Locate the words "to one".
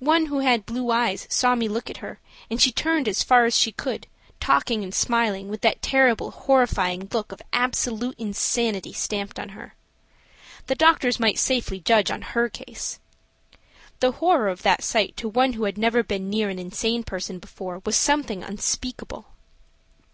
15.16-15.54